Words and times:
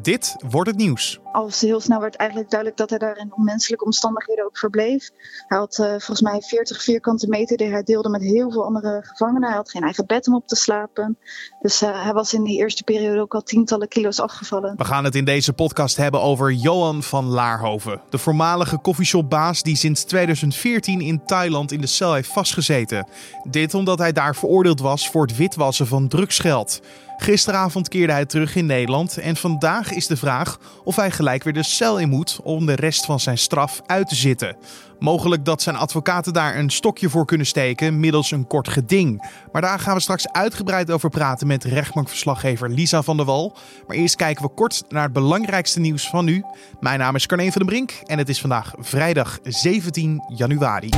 Dit 0.00 0.36
wordt 0.48 0.70
het 0.70 0.78
nieuws. 0.78 1.21
Al 1.32 1.50
heel 1.60 1.80
snel 1.80 2.00
werd 2.00 2.16
eigenlijk 2.16 2.50
duidelijk 2.50 2.80
dat 2.80 2.90
hij 2.90 2.98
daar 2.98 3.18
in 3.18 3.34
onmenselijke 3.34 3.84
omstandigheden 3.84 4.44
ook 4.44 4.58
verbleef. 4.58 5.10
Hij 5.46 5.58
had 5.58 5.78
uh, 5.78 5.86
volgens 5.86 6.20
mij 6.20 6.40
40 6.40 6.82
vierkante 6.82 7.28
meter 7.28 7.56
die 7.56 7.70
hij 7.70 7.82
deelde 7.82 8.08
met 8.08 8.22
heel 8.22 8.50
veel 8.50 8.64
andere 8.64 9.02
gevangenen. 9.02 9.48
Hij 9.48 9.56
had 9.56 9.70
geen 9.70 9.82
eigen 9.82 10.06
bed 10.06 10.26
om 10.26 10.34
op 10.34 10.46
te 10.46 10.56
slapen. 10.56 11.18
Dus 11.60 11.82
uh, 11.82 12.02
hij 12.02 12.12
was 12.12 12.34
in 12.34 12.44
die 12.44 12.58
eerste 12.58 12.84
periode 12.84 13.20
ook 13.20 13.34
al 13.34 13.42
tientallen 13.42 13.88
kilo's 13.88 14.20
afgevallen. 14.20 14.74
We 14.76 14.84
gaan 14.84 15.04
het 15.04 15.14
in 15.14 15.24
deze 15.24 15.52
podcast 15.52 15.96
hebben 15.96 16.20
over 16.20 16.52
Johan 16.52 17.02
van 17.02 17.24
Laarhoven. 17.24 18.00
De 18.10 18.18
voormalige 18.18 18.78
koffieshopbaas 18.78 19.62
die 19.62 19.76
sinds 19.76 20.04
2014 20.04 21.00
in 21.00 21.24
Thailand 21.24 21.72
in 21.72 21.80
de 21.80 21.86
cel 21.86 22.14
heeft 22.14 22.32
vastgezeten. 22.32 23.06
Dit 23.50 23.74
omdat 23.74 23.98
hij 23.98 24.12
daar 24.12 24.36
veroordeeld 24.36 24.80
was 24.80 25.10
voor 25.10 25.22
het 25.26 25.36
witwassen 25.36 25.86
van 25.86 26.08
drugsgeld. 26.08 26.80
Gisteravond 27.16 27.88
keerde 27.88 28.12
hij 28.12 28.26
terug 28.26 28.54
in 28.54 28.66
Nederland 28.66 29.18
en 29.18 29.36
vandaag 29.36 29.92
is 29.92 30.06
de 30.06 30.16
vraag 30.16 30.58
of 30.84 30.96
hij 30.96 31.10
gelijk 31.22 31.42
weer 31.42 31.52
de 31.52 31.62
cel 31.62 31.98
in 31.98 32.08
moet 32.08 32.40
om 32.42 32.66
de 32.66 32.74
rest 32.74 33.04
van 33.04 33.20
zijn 33.20 33.38
straf 33.38 33.80
uit 33.86 34.08
te 34.08 34.14
zitten. 34.14 34.56
Mogelijk 34.98 35.44
dat 35.44 35.62
zijn 35.62 35.76
advocaten 35.76 36.32
daar 36.32 36.56
een 36.56 36.70
stokje 36.70 37.08
voor 37.08 37.24
kunnen 37.24 37.46
steken 37.46 38.00
middels 38.00 38.30
een 38.30 38.46
kort 38.46 38.68
geding. 38.68 39.30
Maar 39.52 39.62
daar 39.62 39.78
gaan 39.78 39.94
we 39.94 40.00
straks 40.00 40.28
uitgebreid 40.28 40.90
over 40.90 41.10
praten 41.10 41.46
met 41.46 41.64
rechtbankverslaggever 41.64 42.68
Lisa 42.68 43.02
van 43.02 43.16
der 43.16 43.26
Wal. 43.26 43.56
Maar 43.86 43.96
eerst 43.96 44.16
kijken 44.16 44.44
we 44.44 44.50
kort 44.54 44.84
naar 44.88 45.02
het 45.02 45.12
belangrijkste 45.12 45.80
nieuws 45.80 46.08
van 46.08 46.24
nu. 46.24 46.44
Mijn 46.80 46.98
naam 46.98 47.14
is 47.14 47.26
Carne 47.26 47.52
van 47.52 47.60
den 47.60 47.66
Brink 47.66 47.90
en 48.04 48.18
het 48.18 48.28
is 48.28 48.40
vandaag 48.40 48.74
vrijdag 48.78 49.38
17 49.42 50.24
januari. 50.28 50.90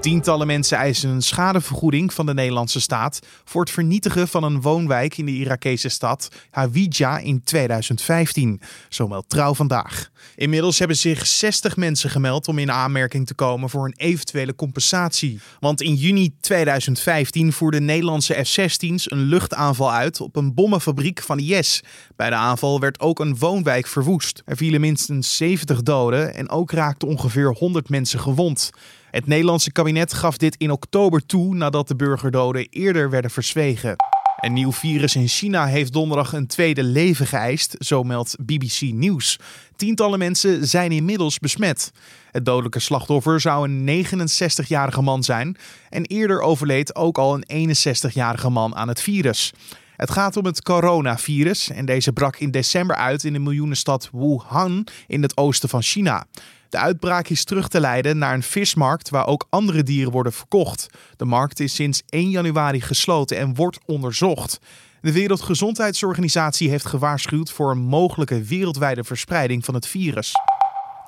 Tientallen 0.00 0.46
mensen 0.46 0.78
eisen 0.78 1.10
een 1.10 1.22
schadevergoeding 1.22 2.12
van 2.12 2.26
de 2.26 2.34
Nederlandse 2.34 2.80
staat 2.80 3.20
voor 3.44 3.60
het 3.60 3.70
vernietigen 3.70 4.28
van 4.28 4.42
een 4.42 4.60
woonwijk 4.60 5.18
in 5.18 5.26
de 5.26 5.32
Irakese 5.32 5.88
stad 5.88 6.28
Hawija 6.50 7.18
in 7.18 7.42
2015. 7.44 8.60
Zo 8.88 9.22
Trouw 9.26 9.54
vandaag. 9.54 10.10
Inmiddels 10.36 10.78
hebben 10.78 10.96
zich 10.96 11.26
60 11.26 11.76
mensen 11.76 12.10
gemeld 12.10 12.48
om 12.48 12.58
in 12.58 12.70
aanmerking 12.70 13.26
te 13.26 13.34
komen 13.34 13.70
voor 13.70 13.84
een 13.84 13.94
eventuele 13.96 14.54
compensatie. 14.54 15.40
Want 15.58 15.80
in 15.82 15.94
juni 15.94 16.34
2015 16.40 17.52
voerden 17.52 17.84
Nederlandse 17.84 18.44
F-16's 18.44 19.10
een 19.10 19.22
luchtaanval 19.22 19.92
uit 19.92 20.20
op 20.20 20.36
een 20.36 20.54
bommenfabriek 20.54 21.22
van 21.22 21.38
IS. 21.38 21.82
Bij 22.16 22.28
de 22.28 22.36
aanval 22.36 22.80
werd 22.80 23.00
ook 23.00 23.18
een 23.18 23.38
woonwijk 23.38 23.86
verwoest. 23.86 24.42
Er 24.44 24.56
vielen 24.56 24.80
minstens 24.80 25.36
70 25.36 25.82
doden 25.82 26.34
en 26.34 26.50
ook 26.50 26.70
raakten 26.70 27.08
ongeveer 27.08 27.54
100 27.54 27.88
mensen 27.88 28.20
gewond. 28.20 28.70
Het 29.10 29.26
Nederlandse 29.26 29.72
kabinet 29.72 30.12
gaf 30.12 30.36
dit 30.36 30.56
in 30.56 30.70
oktober 30.70 31.26
toe 31.26 31.54
nadat 31.54 31.88
de 31.88 31.96
burgerdoden 31.96 32.66
eerder 32.70 33.10
werden 33.10 33.30
verzwegen. 33.30 33.96
Een 34.40 34.52
nieuw 34.52 34.72
virus 34.72 35.16
in 35.16 35.28
China 35.28 35.66
heeft 35.66 35.92
donderdag 35.92 36.32
een 36.32 36.46
tweede 36.46 36.82
leven 36.82 37.26
geëist, 37.26 37.76
zo 37.78 38.02
meldt 38.02 38.36
BBC 38.44 38.80
News. 38.80 39.38
Tientallen 39.76 40.18
mensen 40.18 40.66
zijn 40.66 40.92
inmiddels 40.92 41.38
besmet. 41.38 41.92
Het 42.30 42.44
dodelijke 42.44 42.80
slachtoffer 42.80 43.40
zou 43.40 43.68
een 43.68 44.06
69-jarige 44.06 45.02
man 45.02 45.22
zijn 45.22 45.56
en 45.88 46.04
eerder 46.04 46.40
overleed 46.40 46.94
ook 46.94 47.18
al 47.18 47.40
een 47.46 47.74
61-jarige 47.76 48.50
man 48.50 48.76
aan 48.76 48.88
het 48.88 49.02
virus. 49.02 49.52
Het 49.96 50.10
gaat 50.10 50.36
om 50.36 50.44
het 50.44 50.62
coronavirus 50.62 51.70
en 51.70 51.84
deze 51.84 52.12
brak 52.12 52.36
in 52.36 52.50
december 52.50 52.96
uit 52.96 53.24
in 53.24 53.32
de 53.32 53.38
miljoenenstad 53.38 54.08
Wuhan 54.12 54.86
in 55.06 55.22
het 55.22 55.36
oosten 55.36 55.68
van 55.68 55.82
China. 55.82 56.26
De 56.70 56.78
uitbraak 56.78 57.28
is 57.28 57.44
terug 57.44 57.68
te 57.68 57.80
leiden 57.80 58.18
naar 58.18 58.34
een 58.34 58.42
vismarkt 58.42 59.10
waar 59.10 59.26
ook 59.26 59.46
andere 59.48 59.82
dieren 59.82 60.12
worden 60.12 60.32
verkocht. 60.32 60.86
De 61.16 61.24
markt 61.24 61.60
is 61.60 61.74
sinds 61.74 62.02
1 62.08 62.30
januari 62.30 62.80
gesloten 62.80 63.36
en 63.36 63.54
wordt 63.54 63.78
onderzocht. 63.86 64.60
De 65.00 65.12
Wereldgezondheidsorganisatie 65.12 66.68
heeft 66.68 66.86
gewaarschuwd 66.86 67.50
voor 67.50 67.70
een 67.70 67.78
mogelijke 67.78 68.42
wereldwijde 68.42 69.04
verspreiding 69.04 69.64
van 69.64 69.74
het 69.74 69.86
virus. 69.86 70.32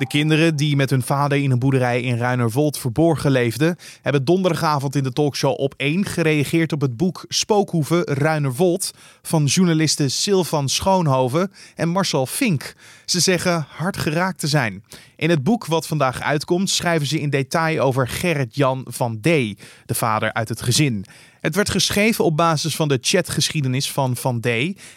De 0.03 0.09
kinderen 0.09 0.57
die 0.57 0.77
met 0.77 0.91
hun 0.91 1.03
vader 1.03 1.39
in 1.39 1.51
een 1.51 1.59
boerderij 1.59 2.03
in 2.03 2.17
Ruinerwold 2.17 2.79
verborgen 2.79 3.31
leefden, 3.31 3.77
hebben 4.01 4.25
donderdagavond 4.25 4.97
in 4.97 5.03
de 5.03 5.13
talkshow 5.13 5.61
op 5.61 5.75
1 5.77 6.05
gereageerd 6.05 6.73
op 6.73 6.81
het 6.81 6.97
boek 6.97 7.25
Spookhoeven 7.29 8.05
Ruinerwold 8.05 8.91
van 9.23 9.45
journalisten 9.45 10.11
Sylvan 10.11 10.69
Schoonhoven 10.69 11.53
en 11.75 11.89
Marcel 11.89 12.27
Fink. 12.27 12.75
Ze 13.05 13.21
zeggen 13.21 13.67
hard 13.69 13.97
geraakt 13.97 14.39
te 14.39 14.47
zijn. 14.47 14.85
In 15.17 15.31
het 15.31 15.43
boek 15.43 15.67
wat 15.67 15.87
vandaag 15.87 16.21
uitkomt 16.21 16.71
schrijven 16.71 17.07
ze 17.07 17.21
in 17.21 17.31
detail 17.31 17.81
over 17.81 18.09
Gerrit-Jan 18.09 18.85
van 18.89 19.21
D., 19.21 19.25
de 19.25 19.95
vader 19.95 20.33
uit 20.33 20.49
het 20.49 20.63
gezin. 20.63 21.05
Het 21.41 21.55
werd 21.55 21.71
geschreven 21.71 22.25
op 22.25 22.37
basis 22.37 22.77
van 22.77 22.89
de 22.89 22.99
chatgeschiedenis 23.01 23.91
van 23.91 24.17
Van 24.17 24.41
D. 24.41 24.47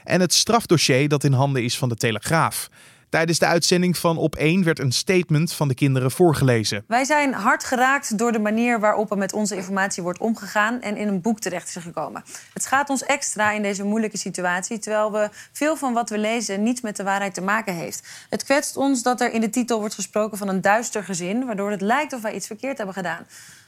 en 0.03 0.21
het 0.21 0.33
strafdossier 0.33 1.07
dat 1.07 1.23
in 1.23 1.33
handen 1.33 1.63
is 1.63 1.77
van 1.77 1.89
de 1.89 1.95
Telegraaf. 1.95 2.69
Tijdens 3.15 3.39
de 3.39 3.45
uitzending 3.45 3.97
van 3.97 4.17
Op 4.17 4.35
1 4.35 4.63
werd 4.63 4.79
een 4.79 4.91
statement 4.91 5.53
van 5.53 5.67
de 5.67 5.73
kinderen 5.73 6.11
voorgelezen. 6.11 6.83
Wij 6.87 7.03
zijn 7.03 7.33
hard 7.33 7.63
geraakt 7.63 8.17
door 8.17 8.31
de 8.31 8.39
manier 8.39 8.79
waarop 8.79 9.11
er 9.11 9.17
met 9.17 9.33
onze 9.33 9.55
informatie 9.55 10.03
wordt 10.03 10.19
omgegaan 10.19 10.81
en 10.81 10.97
in 10.97 11.07
een 11.07 11.21
boek 11.21 11.39
terecht 11.39 11.75
is 11.75 11.83
gekomen. 11.83 12.23
Het 12.53 12.63
schaadt 12.63 12.89
ons 12.89 13.03
extra 13.03 13.51
in 13.51 13.61
deze 13.61 13.83
moeilijke 13.83 14.17
situatie, 14.17 14.79
terwijl 14.79 15.11
we 15.11 15.29
veel 15.51 15.75
van 15.75 15.93
wat 15.93 16.09
we 16.09 16.17
lezen 16.17 16.63
niets 16.63 16.81
met 16.81 16.95
de 16.95 17.03
waarheid 17.03 17.33
te 17.33 17.41
maken 17.41 17.75
heeft. 17.75 18.07
Het 18.29 18.43
kwetst 18.43 18.77
ons 18.77 19.03
dat 19.03 19.21
er 19.21 19.33
in 19.33 19.41
de 19.41 19.49
titel 19.49 19.79
wordt 19.79 19.95
gesproken 19.95 20.37
van 20.37 20.47
een 20.47 20.61
duister 20.61 21.03
gezin, 21.03 21.45
waardoor 21.45 21.71
het 21.71 21.81
lijkt 21.81 22.13
of 22.13 22.21
wij 22.21 22.35
iets 22.35 22.47
verkeerd 22.47 22.77
hebben 22.77 22.95
gedaan. 22.95 23.25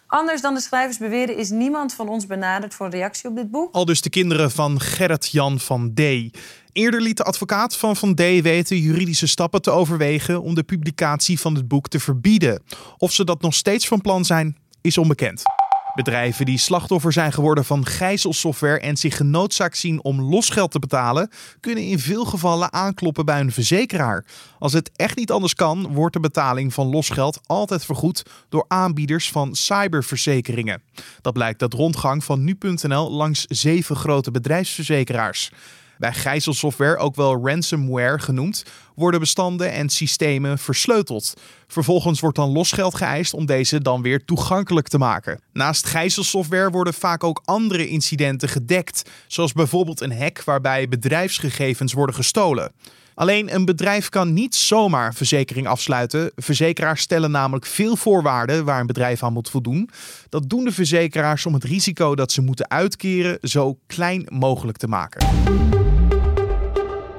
Anders 0.07 0.41
dan 0.41 0.53
de 0.53 0.61
schrijvers 0.61 0.97
beweren 0.97 1.37
is 1.37 1.49
niemand 1.49 1.93
van 1.93 2.09
ons 2.09 2.25
benaderd 2.25 2.73
voor 2.73 2.85
een 2.85 2.91
reactie 2.91 3.29
op 3.29 3.35
dit 3.35 3.51
boek. 3.51 3.73
Al 3.73 3.85
dus 3.85 4.01
de 4.01 4.09
kinderen 4.09 4.51
van 4.51 4.79
Gerrit 4.79 5.31
Jan 5.31 5.59
van 5.59 5.93
D. 5.93 5.99
Eerder 6.77 7.01
liet 7.01 7.17
de 7.17 7.23
advocaat 7.23 7.77
van 7.77 7.95
Van 7.95 8.15
D 8.15 8.19
weten 8.19 8.77
juridische 8.77 9.27
stappen 9.27 9.61
te 9.61 9.71
overwegen 9.71 10.41
om 10.41 10.55
de 10.55 10.63
publicatie 10.63 11.39
van 11.39 11.55
het 11.55 11.67
boek 11.67 11.87
te 11.87 11.99
verbieden. 11.99 12.63
Of 12.97 13.13
ze 13.13 13.23
dat 13.23 13.41
nog 13.41 13.53
steeds 13.53 13.87
van 13.87 14.01
plan 14.01 14.25
zijn, 14.25 14.57
is 14.81 14.97
onbekend. 14.97 15.41
Bedrijven 15.95 16.45
die 16.45 16.57
slachtoffer 16.57 17.13
zijn 17.13 17.33
geworden 17.33 17.65
van 17.65 17.85
gijzelsoftware 17.85 18.79
en 18.79 18.97
zich 18.97 19.17
genoodzaakt 19.17 19.77
zien 19.77 20.03
om 20.03 20.21
losgeld 20.21 20.71
te 20.71 20.79
betalen, 20.79 21.29
kunnen 21.59 21.83
in 21.83 21.99
veel 21.99 22.25
gevallen 22.25 22.73
aankloppen 22.73 23.25
bij 23.25 23.39
een 23.39 23.51
verzekeraar. 23.51 24.25
Als 24.59 24.73
het 24.73 24.91
echt 24.95 25.17
niet 25.17 25.31
anders 25.31 25.53
kan, 25.53 25.93
wordt 25.93 26.13
de 26.13 26.19
betaling 26.19 26.73
van 26.73 26.87
losgeld 26.87 27.39
altijd 27.45 27.85
vergoed 27.85 28.23
door 28.49 28.65
aanbieders 28.67 29.31
van 29.31 29.55
cyberverzekeringen. 29.55 30.81
Dat 31.21 31.33
blijkt 31.33 31.61
uit 31.61 31.73
rondgang 31.73 32.23
van 32.23 32.43
nu.nl 32.43 33.11
langs 33.11 33.45
zeven 33.45 33.95
grote 33.95 34.31
bedrijfsverzekeraars. 34.31 35.51
Bij 35.97 36.13
gijzelsoftware, 36.13 36.97
ook 36.97 37.15
wel 37.15 37.47
ransomware 37.47 38.19
genoemd, 38.19 38.63
worden 38.95 39.19
bestanden 39.19 39.71
en 39.71 39.89
systemen 39.89 40.57
versleuteld. 40.57 41.33
Vervolgens 41.67 42.19
wordt 42.19 42.35
dan 42.35 42.51
losgeld 42.51 42.95
geëist 42.95 43.33
om 43.33 43.45
deze 43.45 43.81
dan 43.81 44.01
weer 44.01 44.25
toegankelijk 44.25 44.87
te 44.87 44.97
maken. 44.97 45.39
Naast 45.53 45.85
gijzelsoftware 45.85 46.69
worden 46.69 46.93
vaak 46.93 47.23
ook 47.23 47.41
andere 47.45 47.87
incidenten 47.87 48.49
gedekt, 48.49 49.09
zoals 49.27 49.53
bijvoorbeeld 49.53 50.01
een 50.01 50.17
hack 50.17 50.43
waarbij 50.43 50.87
bedrijfsgegevens 50.87 51.93
worden 51.93 52.15
gestolen. 52.15 52.71
Alleen 53.17 53.53
een 53.53 53.65
bedrijf 53.65 54.09
kan 54.09 54.33
niet 54.33 54.55
zomaar 54.55 55.13
verzekering 55.13 55.67
afsluiten. 55.67 56.31
Verzekeraars 56.35 57.01
stellen 57.01 57.31
namelijk 57.31 57.65
veel 57.65 57.95
voorwaarden 57.95 58.65
waar 58.65 58.79
een 58.79 58.87
bedrijf 58.87 59.23
aan 59.23 59.33
moet 59.33 59.49
voldoen. 59.49 59.89
Dat 60.29 60.49
doen 60.49 60.63
de 60.63 60.71
verzekeraars 60.71 61.45
om 61.45 61.53
het 61.53 61.63
risico 61.63 62.15
dat 62.15 62.31
ze 62.31 62.41
moeten 62.41 62.69
uitkeren 62.69 63.37
zo 63.41 63.77
klein 63.87 64.27
mogelijk 64.29 64.77
te 64.77 64.87
maken. 64.87 65.27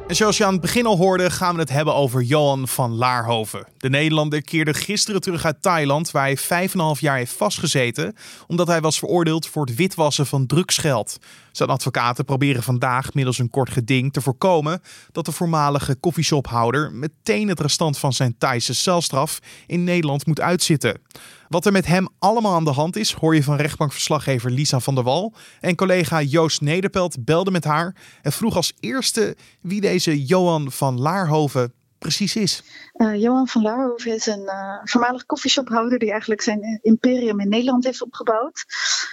En 0.09 0.17
zoals 0.17 0.37
je 0.37 0.45
aan 0.45 0.53
het 0.53 0.61
begin 0.61 0.87
al 0.87 0.97
hoorde, 0.97 1.31
gaan 1.31 1.55
we 1.55 1.61
het 1.61 1.71
hebben 1.71 1.95
over 1.95 2.23
Johan 2.23 2.69
van 2.69 2.95
Laarhoven. 2.95 3.67
De 3.79 3.89
Nederlander 3.89 4.43
keerde 4.43 4.75
gisteren 4.75 5.21
terug 5.21 5.45
uit 5.45 5.63
Thailand, 5.63 6.11
waar 6.11 6.25
hij 6.49 6.69
5,5 6.69 6.75
jaar 7.01 7.17
heeft 7.17 7.33
vastgezeten, 7.33 8.17
omdat 8.47 8.67
hij 8.67 8.81
was 8.81 8.99
veroordeeld 8.99 9.47
voor 9.47 9.67
het 9.67 9.75
witwassen 9.75 10.27
van 10.27 10.47
drugsgeld. 10.47 11.19
Zijn 11.59 11.71
advocaten 11.71 12.25
proberen 12.25 12.63
vandaag 12.63 13.15
middels 13.15 13.39
een 13.39 13.51
kort 13.51 13.71
geding 13.71 14.13
te 14.13 14.21
voorkomen 14.21 14.81
dat 15.13 15.25
de 15.25 15.33
voormalige 15.33 15.95
koffieshophouder 15.95 16.93
meteen 16.93 17.49
het 17.49 17.61
restant 17.61 17.99
van 17.99 18.13
zijn 18.13 18.39
Thaise 18.39 18.75
celstraf 18.75 19.39
in 19.67 19.85
Nederland 19.85 20.27
moet 20.27 20.41
uitzitten. 20.41 21.01
Wat 21.49 21.67
er 21.67 21.73
met 21.73 21.87
hem 21.87 22.09
allemaal 22.19 22.55
aan 22.55 22.65
de 22.65 22.71
hand 22.71 22.97
is, 22.97 23.13
hoor 23.13 23.35
je 23.35 23.43
van 23.43 23.57
rechtbankverslaggever 23.57 24.51
Lisa 24.51 24.81
van 24.81 24.95
der 24.95 25.05
Wal. 25.05 25.35
En 25.61 25.75
collega 25.75 26.23
Joost 26.23 26.61
Nederpelt 26.61 27.25
belde 27.25 27.51
met 27.51 27.65
haar 27.65 27.97
en 28.23 28.33
vroeg 28.33 28.57
als 28.57 28.73
eerste 28.81 29.37
wie 29.61 29.81
deze 29.81 30.25
Johan 30.25 30.73
van 30.73 31.01
Laarhoven 31.01 31.73
precies 31.99 32.37
is. 32.37 32.63
Uh, 32.95 33.21
Johan 33.21 33.49
van 33.49 33.63
Laarhoven 33.63 34.15
is 34.15 34.27
een 34.27 34.43
uh, 34.45 34.79
voormalig 34.85 35.27
koffieshophouder 35.27 35.99
die 35.99 36.11
eigenlijk 36.11 36.43
zijn 36.43 36.79
imperium 36.83 37.41
in 37.41 37.49
Nederland 37.49 37.85
heeft 37.85 38.03
opgebouwd. 38.03 38.65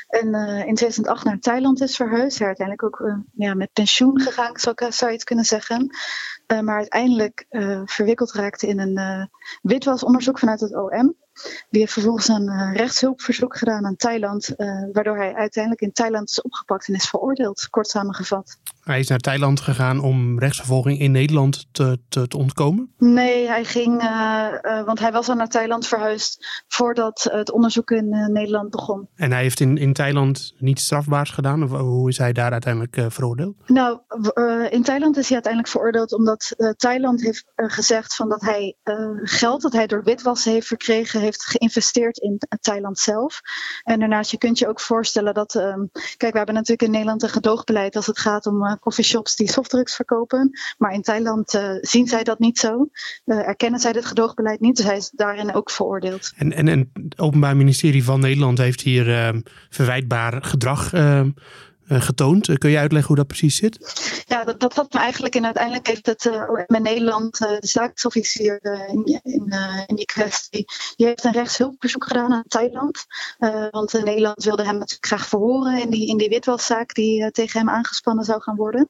En 0.07 0.27
uh, 0.27 0.67
in 0.67 0.75
2008 0.75 1.23
naar 1.23 1.39
Thailand 1.39 1.81
is 1.81 1.95
verhuisd. 1.95 2.37
Hij 2.37 2.47
uiteindelijk 2.47 2.87
ook 2.87 3.19
ja, 3.33 3.53
met 3.53 3.73
pensioen 3.73 4.21
gegaan, 4.21 4.57
zou, 4.57 4.75
zou 4.89 5.11
je 5.11 5.17
het 5.17 5.25
kunnen 5.25 5.45
zeggen. 5.45 5.95
maar 6.47 6.77
uiteindelijk 6.77 7.45
verwikkeld 7.85 8.31
raakte 8.31 8.67
in 8.67 8.79
een 8.79 9.29
witwasonderzoek 9.61 10.39
vanuit 10.39 10.59
het 10.59 10.75
OM. 10.75 11.15
Die 11.69 11.81
heeft 11.81 11.93
vervolgens 11.93 12.27
een 12.27 12.73
rechtshulpverzoek 12.73 13.57
gedaan 13.57 13.85
aan 13.85 13.95
Thailand, 13.95 14.53
waardoor 14.91 15.17
hij 15.17 15.33
uiteindelijk 15.33 15.83
in 15.83 15.91
Thailand 15.91 16.29
is 16.29 16.41
opgepakt 16.41 16.87
en 16.87 16.93
is 16.93 17.09
veroordeeld, 17.09 17.67
kort 17.69 17.87
samengevat. 17.87 18.57
Hij 18.85 18.99
is 18.99 19.07
naar 19.07 19.19
Thailand 19.19 19.59
gegaan 19.59 19.99
om 19.99 20.39
rechtsvervolging 20.39 20.99
in 20.99 21.11
Nederland 21.11 21.67
te, 21.71 21.99
te, 22.09 22.27
te 22.27 22.37
ontkomen? 22.37 22.93
Nee, 22.97 23.47
hij 23.47 23.65
ging, 23.65 24.03
uh, 24.03 24.47
uh, 24.61 24.83
want 24.83 24.99
hij 24.99 25.11
was 25.11 25.29
al 25.29 25.35
naar 25.35 25.49
Thailand 25.49 25.87
verhuisd 25.87 26.63
voordat 26.67 27.27
het 27.31 27.51
onderzoek 27.51 27.91
in 27.91 28.13
uh, 28.13 28.27
Nederland 28.27 28.69
begon. 28.69 29.07
En 29.15 29.31
hij 29.31 29.41
heeft 29.41 29.59
in, 29.59 29.77
in 29.77 29.93
Thailand 29.93 30.53
niets 30.57 30.83
strafbaars 30.83 31.29
gedaan? 31.29 31.63
Of 31.63 31.71
hoe 31.71 32.09
is 32.09 32.17
hij 32.17 32.33
daar 32.33 32.51
uiteindelijk 32.51 32.97
veroordeeld? 33.07 33.69
Nou, 33.69 33.99
in 34.69 34.83
Thailand 34.83 35.17
is 35.17 35.25
hij 35.25 35.33
uiteindelijk 35.33 35.73
veroordeeld 35.73 36.13
omdat 36.13 36.73
Thailand 36.77 37.21
heeft 37.21 37.45
gezegd 37.55 38.15
van 38.15 38.29
dat 38.29 38.41
hij 38.41 38.75
geld 39.23 39.61
dat 39.61 39.73
hij 39.73 39.87
door 39.87 40.03
witwassen 40.03 40.51
heeft 40.51 40.67
verkregen, 40.67 41.19
heeft 41.19 41.45
geïnvesteerd 41.45 42.17
in 42.17 42.41
Thailand 42.59 42.99
zelf. 42.99 43.41
En 43.83 43.99
daarnaast, 43.99 44.31
je 44.31 44.37
kunt 44.37 44.59
je 44.59 44.67
ook 44.67 44.79
voorstellen 44.79 45.33
dat, 45.33 45.55
ehm, 45.55 45.85
kijk, 46.17 46.31
we 46.31 46.37
hebben 46.37 46.55
natuurlijk 46.55 46.81
in 46.81 46.91
Nederland 46.91 47.23
een 47.23 47.29
gedoogbeleid 47.29 47.95
als 47.95 48.05
het 48.05 48.19
gaat 48.19 48.45
om 48.45 48.74
coffeeshops 48.79 49.35
die 49.35 49.51
softdrugs 49.51 49.95
verkopen. 49.95 50.59
Maar 50.77 50.93
in 50.93 51.01
Thailand 51.01 51.53
uh, 51.53 51.69
zien 51.81 52.07
zij 52.07 52.23
dat 52.23 52.39
niet 52.39 52.59
zo. 52.59 52.89
Uh, 53.25 53.47
erkennen 53.47 53.79
zij 53.79 53.91
dit 53.91 54.05
gedoogbeleid 54.05 54.59
niet. 54.59 54.75
Dus 54.75 54.85
hij 54.85 54.97
is 54.97 55.09
daarin 55.09 55.53
ook 55.53 55.71
veroordeeld. 55.71 56.33
En, 56.35 56.53
en, 56.53 56.67
en 56.67 56.89
het 56.93 57.19
Openbaar 57.19 57.57
Ministerie 57.57 58.03
van 58.03 58.19
Nederland 58.19 58.57
heeft 58.57 58.81
hier 58.81 59.43
verwijtbaar 59.69 60.43
gedrag 60.43 60.91
getoond. 61.87 62.57
kun 62.57 62.69
je 62.69 62.77
uitleggen 62.77 63.07
hoe 63.07 63.17
dat 63.17 63.27
precies 63.27 63.55
zit? 63.55 64.03
Ja, 64.27 64.43
dat, 64.43 64.59
dat 64.59 64.73
had 64.73 64.93
me 64.93 64.99
eigenlijk 64.99 65.35
in 65.35 65.45
uiteindelijk 65.45 65.87
heeft 65.87 66.05
het 66.05 66.25
uh, 66.25 66.49
met 66.67 66.81
Nederland, 66.81 67.41
uh, 67.41 67.49
de 67.59 67.67
staatsofficier 67.67 68.59
in, 68.87 69.21
in, 69.23 69.53
in, 69.87 69.95
die 69.95 70.05
kwestie, 70.05 70.65
die 70.95 71.05
heeft 71.05 71.23
een 71.23 71.31
rechtshulpverzoek 71.31 72.03
gedaan 72.03 72.33
aan 72.33 72.43
Thailand. 72.47 73.05
want 73.71 73.93
Nederland 73.93 74.43
wilde 74.43 74.63
hem 74.63 74.77
natuurlijk 74.77 75.05
graag 75.05 75.27
verhoren 75.27 75.81
in 75.81 75.89
die, 75.89 76.07
in 76.07 76.17
die 76.17 76.29
witwaszaak 76.29 76.93
die 76.93 77.31
tegen 77.31 77.59
hem 77.59 77.69
aangespannen 77.69 78.25
zou 78.25 78.41
gaan 78.41 78.55
worden. 78.55 78.89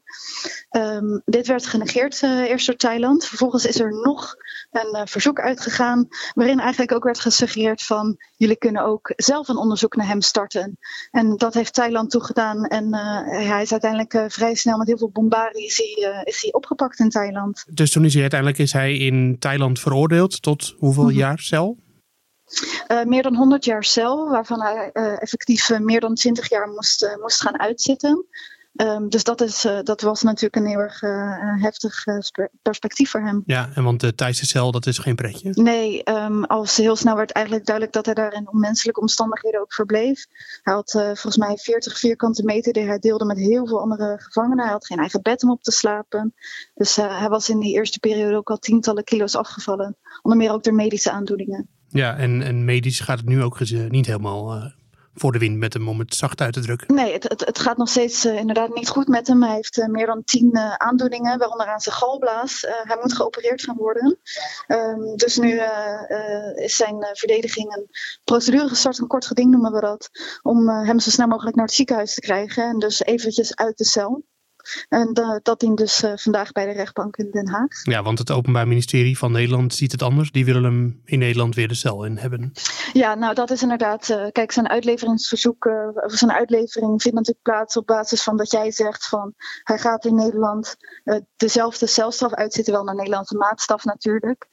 Um, 0.71 1.21
dit 1.25 1.47
werd 1.47 1.65
genegeerd 1.65 2.21
eerst 2.21 2.65
door 2.65 2.75
Thailand. 2.75 3.25
Vervolgens 3.25 3.65
is 3.65 3.79
er 3.79 3.91
nog 3.91 4.35
een 4.71 5.07
verzoek 5.07 5.39
uitgegaan 5.39 6.07
waarin 6.33 6.59
eigenlijk 6.59 6.91
ook 6.91 7.03
werd 7.03 7.19
gesuggereerd 7.19 7.83
van 7.83 8.17
jullie 8.35 8.57
kunnen 8.57 8.83
ook 8.83 9.13
zelf 9.15 9.47
een 9.47 9.57
onderzoek 9.57 9.95
naar 9.95 10.07
hem 10.07 10.21
starten. 10.21 10.77
En 11.11 11.37
dat 11.37 11.53
heeft 11.53 11.73
Thailand 11.73 12.09
toegedaan 12.09 12.65
en 12.65 12.84
uh, 12.93 13.27
hij 13.27 13.61
is 13.61 13.71
uiteindelijk 13.71 14.13
uh, 14.13 14.23
vrij 14.27 14.55
snel 14.55 14.77
met 14.77 14.87
heel 14.87 14.97
veel 14.97 15.09
bombardie 15.09 15.65
is 15.65 15.77
hij, 15.77 16.11
uh, 16.11 16.21
is 16.23 16.41
hij 16.41 16.53
opgepakt 16.53 16.99
in 16.99 17.09
Thailand. 17.09 17.65
Dus 17.69 17.91
toen 17.91 18.05
is 18.05 18.13
hij 18.13 18.21
uiteindelijk 18.21 18.59
is 18.59 18.73
hij 18.73 18.97
in 18.97 19.39
Thailand 19.39 19.79
veroordeeld 19.79 20.41
tot 20.41 20.75
hoeveel 20.77 21.03
mm 21.03 21.09
-hmm. 21.09 21.17
jaar 21.17 21.39
cel? 21.39 21.83
meer 23.05 23.23
dan 23.23 23.35
100 23.35 23.65
jaar 23.65 23.83
cel, 23.83 24.29
waarvan 24.29 24.61
hij 24.61 24.91
effectief 25.19 25.79
meer 25.79 25.99
dan 25.99 26.15
20 26.15 26.49
jaar 26.49 26.67
moest, 26.67 27.17
moest 27.21 27.41
gaan 27.41 27.59
uitzitten. 27.59 28.25
Um, 28.75 29.09
dus 29.09 29.23
dat, 29.23 29.41
is, 29.41 29.65
uh, 29.65 29.79
dat 29.83 30.01
was 30.01 30.21
natuurlijk 30.21 30.55
een 30.55 30.65
heel 30.65 30.79
erg 30.79 31.01
uh, 31.01 31.61
heftig 31.61 32.05
uh, 32.05 32.45
perspectief 32.61 33.09
voor 33.09 33.21
hem. 33.21 33.43
Ja, 33.45 33.69
en 33.73 33.83
want 33.83 33.99
de 33.99 34.15
Thaise 34.15 34.45
cel, 34.45 34.71
dat 34.71 34.85
is 34.85 34.97
geen 34.97 35.15
pretje? 35.15 35.51
Nee, 35.53 36.09
um, 36.09 36.43
als 36.43 36.77
heel 36.77 36.95
snel 36.95 37.15
werd 37.15 37.31
eigenlijk 37.31 37.65
duidelijk 37.65 37.95
dat 37.95 38.05
hij 38.05 38.15
daar 38.15 38.33
in 38.33 38.49
onmenselijke 38.49 38.99
omstandigheden 38.99 39.61
ook 39.61 39.73
verbleef. 39.73 40.25
Hij 40.61 40.73
had 40.73 40.91
volgens 40.91 41.37
mij 41.37 41.57
40 41.57 41.99
vierkante 41.99 42.43
meter 42.43 42.73
die 42.73 42.83
hij 42.83 42.99
deelde 42.99 43.25
met 43.25 43.37
heel 43.37 43.67
veel 43.67 43.81
andere 43.81 44.15
gevangenen. 44.19 44.63
Hij 44.63 44.73
had 44.73 44.85
geen 44.85 44.99
eigen 44.99 45.21
bed 45.21 45.43
om 45.43 45.51
op 45.51 45.63
te 45.63 45.71
slapen. 45.71 46.33
Dus 46.73 46.95
hij 46.95 47.29
was 47.29 47.49
in 47.49 47.59
die 47.59 47.73
eerste 47.73 47.99
periode 47.99 48.35
ook 48.35 48.49
al 48.49 48.57
tientallen 48.57 49.03
kilo's 49.03 49.35
afgevallen. 49.35 49.97
Onder 50.21 50.39
meer 50.39 50.51
ook 50.51 50.63
door 50.63 50.73
medische 50.73 51.11
aandoeningen. 51.11 51.69
Ja, 51.89 52.17
en, 52.17 52.41
en 52.41 52.65
medisch 52.65 52.99
gaat 52.99 53.17
het 53.17 53.27
nu 53.27 53.43
ook 53.43 53.59
niet 53.89 54.05
helemaal 54.05 54.73
voor 55.15 55.31
de 55.31 55.39
wind 55.39 55.57
met 55.57 55.73
hem, 55.73 55.89
om 55.89 55.99
het 55.99 56.15
zacht 56.15 56.41
uit 56.41 56.53
te 56.53 56.61
drukken? 56.61 56.95
Nee, 56.95 57.13
het, 57.13 57.23
het, 57.23 57.45
het 57.45 57.59
gaat 57.59 57.77
nog 57.77 57.89
steeds 57.89 58.25
uh, 58.25 58.35
inderdaad 58.35 58.75
niet 58.75 58.89
goed 58.89 59.07
met 59.07 59.27
hem. 59.27 59.43
Hij 59.43 59.55
heeft 59.55 59.77
uh, 59.77 59.87
meer 59.87 60.05
dan 60.05 60.23
tien 60.23 60.49
uh, 60.53 60.73
aandoeningen, 60.73 61.37
waaronder 61.37 61.67
aan 61.67 61.79
zijn 61.79 61.95
galblaas. 61.95 62.61
hij 62.61 62.97
moet 63.01 63.13
geopereerd 63.13 63.63
gaan 63.63 63.77
worden. 63.77 64.19
Um, 64.67 65.15
dus 65.15 65.37
nu 65.37 65.61
is 66.55 66.75
zijn 66.75 67.07
verdediging 67.13 67.75
een 67.75 67.87
procedure 68.23 68.67
gestart, 68.67 68.97
een 68.97 69.07
kort 69.07 69.25
geding 69.25 69.51
noemen 69.51 69.71
we 69.71 69.79
dat, 69.79 70.09
om 70.41 70.69
hem 70.69 70.99
zo 70.99 71.09
snel 71.09 71.27
mogelijk 71.27 71.55
naar 71.55 71.65
het 71.65 71.73
ziekenhuis 71.73 72.13
te 72.13 72.21
krijgen 72.21 72.63
en 72.63 72.79
dus 72.79 73.01
eventjes 73.01 73.55
uit 73.55 73.77
de 73.77 73.85
cel. 73.85 74.23
En 74.89 75.19
uh, 75.19 75.35
dat 75.41 75.59
dient 75.59 75.77
dus 75.77 76.03
uh, 76.03 76.11
vandaag 76.15 76.51
bij 76.51 76.65
de 76.65 76.71
rechtbank 76.71 77.17
in 77.17 77.31
Den 77.31 77.47
Haag. 77.47 77.83
Ja, 77.83 78.03
want 78.03 78.19
het 78.19 78.31
Openbaar 78.31 78.67
Ministerie 78.67 79.17
van 79.17 79.31
Nederland 79.31 79.73
ziet 79.73 79.91
het 79.91 80.01
anders. 80.01 80.31
Die 80.31 80.45
willen 80.45 80.63
hem 80.63 81.01
in 81.05 81.19
Nederland 81.19 81.55
weer 81.55 81.67
de 81.67 81.73
cel 81.73 82.05
in 82.05 82.17
hebben. 82.17 82.51
Ja, 82.93 83.15
nou 83.15 83.33
dat 83.33 83.51
is 83.51 83.61
inderdaad. 83.61 84.09
Uh, 84.09 84.25
kijk, 84.31 84.51
zijn 84.51 84.69
uitleveringsverzoek, 84.69 85.65
of 86.05 86.13
zijn 86.13 86.31
uitlevering 86.31 87.01
vindt 87.01 87.17
natuurlijk 87.17 87.45
plaats 87.45 87.77
op 87.77 87.85
basis 87.85 88.23
van 88.23 88.37
dat 88.37 88.51
jij 88.51 88.71
zegt 88.71 89.07
van 89.07 89.33
hij 89.63 89.77
gaat 89.77 90.05
in 90.05 90.15
Nederland 90.15 90.75
dezelfde 91.35 91.87
celstraf 91.87 92.33
uitzitten, 92.33 92.73
wel 92.73 92.83
naar 92.83 92.95
Nederlandse 92.95 93.37
maatstaf 93.37 93.83
natuurlijk. 93.83 94.47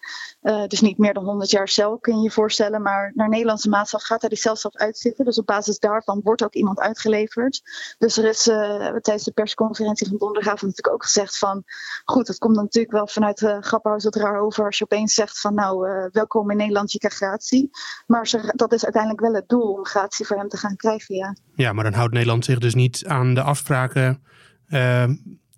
dus 0.66 0.80
niet 0.80 0.98
meer 0.98 1.14
dan 1.14 1.24
100 1.24 1.50
jaar 1.50 1.68
cel 1.68 1.98
kun 1.98 2.16
je 2.16 2.22
je 2.22 2.30
voorstellen, 2.30 2.82
maar 2.82 3.12
naar 3.14 3.28
Nederlandse 3.28 3.68
maatstaf 3.68 4.02
gaat 4.02 4.20
hij 4.20 4.30
die 4.30 4.38
celstraf 4.38 4.74
uitzitten. 4.74 5.24
Dus 5.24 5.38
op 5.38 5.46
basis 5.46 5.78
daarvan 5.78 6.20
wordt 6.24 6.44
ook 6.44 6.54
iemand 6.54 6.80
uitgeleverd. 6.80 7.62
Dus 7.98 8.16
er 8.16 8.24
is 8.24 8.42
tijdens 8.42 9.24
de 9.24 9.32
persconferentie 9.34 10.01
van 10.08 10.18
donderdagavond 10.18 10.62
natuurlijk 10.62 10.94
ook 10.94 11.04
gezegd 11.04 11.38
van... 11.38 11.62
goed, 12.04 12.28
het 12.28 12.38
komt 12.38 12.54
dan 12.54 12.64
natuurlijk 12.64 12.94
wel 12.94 13.06
vanuit 13.06 13.40
uh, 13.40 13.56
Grappenhuis 13.60 14.04
wat 14.04 14.14
raar 14.14 14.40
over... 14.40 14.64
als 14.64 14.78
je 14.78 14.84
opeens 14.84 15.14
zegt 15.14 15.40
van 15.40 15.54
nou, 15.54 15.88
uh, 15.88 16.06
welkom 16.10 16.50
in 16.50 16.56
Nederland, 16.56 16.92
je 16.92 16.98
krijgt 16.98 17.16
gratie. 17.16 17.70
Maar 18.06 18.26
ze, 18.26 18.52
dat 18.56 18.72
is 18.72 18.84
uiteindelijk 18.84 19.22
wel 19.22 19.34
het 19.34 19.48
doel 19.48 19.72
om 19.72 19.84
gratie 19.84 20.26
voor 20.26 20.36
hem 20.36 20.48
te 20.48 20.56
gaan 20.56 20.76
krijgen, 20.76 21.14
ja. 21.14 21.36
Ja, 21.54 21.72
maar 21.72 21.84
dan 21.84 21.92
houdt 21.92 22.12
Nederland 22.12 22.44
zich 22.44 22.58
dus 22.58 22.74
niet 22.74 23.04
aan 23.06 23.34
de 23.34 23.42
afspraken... 23.42 24.22
Uh, 24.68 25.04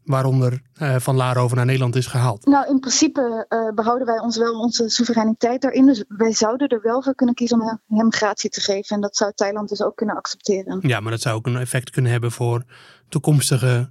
waaronder 0.04 0.62
uh, 0.82 0.96
Van 0.98 1.16
Laarhoven 1.16 1.56
naar 1.56 1.66
Nederland 1.66 1.96
is 1.96 2.06
gehaald? 2.06 2.46
Nou, 2.46 2.68
in 2.68 2.80
principe 2.80 3.46
uh, 3.48 3.74
behouden 3.74 4.06
wij 4.06 4.18
ons 4.18 4.36
wel 4.36 4.60
onze 4.60 4.88
soevereiniteit 4.88 5.62
daarin. 5.62 5.86
Dus 5.86 6.04
wij 6.08 6.32
zouden 6.32 6.68
er 6.68 6.80
wel 6.82 7.02
voor 7.02 7.14
kunnen 7.14 7.34
kiezen 7.34 7.60
om 7.60 7.98
hem 7.98 8.12
gratie 8.12 8.50
te 8.50 8.60
geven. 8.60 8.96
En 8.96 9.02
dat 9.02 9.16
zou 9.16 9.32
Thailand 9.34 9.68
dus 9.68 9.82
ook 9.82 9.96
kunnen 9.96 10.16
accepteren. 10.16 10.78
Ja, 10.82 11.00
maar 11.00 11.10
dat 11.10 11.20
zou 11.20 11.36
ook 11.36 11.46
een 11.46 11.56
effect 11.56 11.90
kunnen 11.90 12.10
hebben 12.10 12.32
voor 12.32 12.64
toekomstige 13.08 13.90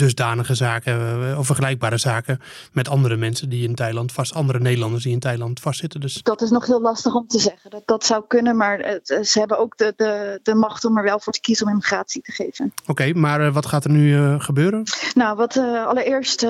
dusdanige 0.00 0.54
zaken 0.54 1.22
eh, 1.30 1.38
of 1.38 1.46
vergelijkbare 1.46 1.98
zaken 1.98 2.40
met 2.72 2.88
andere 2.88 3.16
mensen 3.16 3.48
die 3.48 3.68
in 3.68 3.74
Thailand 3.74 4.12
vast, 4.12 4.34
andere 4.34 4.60
Nederlanders 4.60 5.02
die 5.02 5.12
in 5.12 5.18
Thailand 5.18 5.60
vastzitten. 5.60 6.00
Dus. 6.00 6.22
Dat 6.22 6.42
is 6.42 6.50
nog 6.50 6.66
heel 6.66 6.80
lastig 6.80 7.14
om 7.14 7.26
te 7.26 7.38
zeggen. 7.38 7.70
Dat, 7.70 7.82
dat 7.86 8.04
zou 8.04 8.24
kunnen, 8.26 8.56
maar 8.56 8.78
het, 8.78 9.18
ze 9.22 9.38
hebben 9.38 9.58
ook 9.58 9.76
de, 9.76 9.92
de, 9.96 10.40
de 10.42 10.54
macht 10.54 10.84
om 10.84 10.98
er 10.98 11.04
wel 11.04 11.20
voor 11.20 11.32
te 11.32 11.40
kiezen 11.40 11.66
om 11.66 11.72
hem 11.72 11.82
gratie 11.82 12.22
te 12.22 12.32
geven. 12.32 12.72
Oké, 12.82 12.90
okay, 12.90 13.12
maar 13.12 13.40
uh, 13.40 13.54
wat 13.54 13.66
gaat 13.66 13.84
er 13.84 13.90
nu 13.90 14.14
uh, 14.14 14.40
gebeuren? 14.40 14.82
Nou, 15.14 15.36
wat 15.36 15.56
uh, 15.56 15.86
allereerst 15.86 16.46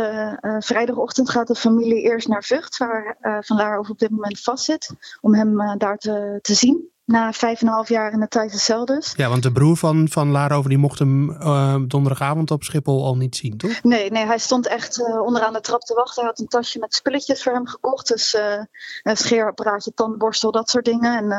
vrijdagochtend 0.59 1.31
gaat 1.31 1.47
de 1.47 1.55
familie 1.55 2.03
eerst 2.03 2.29
naar 2.29 2.45
Vught, 2.45 2.77
waar 2.77 3.17
Van 3.41 3.57
Laarhoven 3.57 3.93
op 3.93 3.99
dit 3.99 4.11
moment 4.11 4.41
vastzit, 4.41 4.95
om 5.21 5.35
hem 5.35 5.79
daar 5.79 5.97
te, 5.97 6.39
te 6.43 6.55
zien 6.55 6.89
na 7.11 7.33
vijf 7.33 7.61
en 7.61 7.67
een 7.67 7.73
half 7.73 7.89
jaar 7.89 8.13
in 8.13 8.21
de 8.21 8.29
Thaise 8.29 8.59
cel 8.59 8.85
dus. 8.85 9.13
Ja, 9.17 9.29
want 9.29 9.43
de 9.43 9.53
broer 9.53 9.77
van, 9.77 10.09
van 10.09 10.31
Larover 10.31 10.69
die 10.69 10.79
mocht 10.79 10.99
hem 10.99 11.31
uh, 11.31 11.77
donderdagavond 11.87 12.51
op 12.51 12.63
Schiphol 12.63 13.05
al 13.05 13.17
niet 13.17 13.37
zien, 13.37 13.57
toch? 13.57 13.83
Nee, 13.83 14.11
nee 14.11 14.27
hij 14.27 14.39
stond 14.39 14.67
echt 14.67 14.99
uh, 14.99 15.21
onderaan 15.21 15.53
de 15.53 15.61
trap 15.61 15.81
te 15.81 15.95
wachten. 15.95 16.23
Hij 16.23 16.31
had 16.31 16.39
een 16.39 16.47
tasje 16.47 16.79
met 16.79 16.95
spulletjes 16.95 17.43
voor 17.43 17.53
hem 17.53 17.67
gekocht. 17.67 18.09
Dus 18.09 18.35
uh, 18.35 18.65
een 19.03 19.17
scheerapparaatje, 19.17 19.95
tandenborstel, 19.95 20.51
dat 20.51 20.71
soort 20.71 20.85
dingen. 20.85 21.33